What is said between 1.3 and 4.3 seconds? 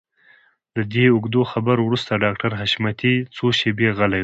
خبرو وروسته ډاکټر حشمتي څو شېبې غلی شو.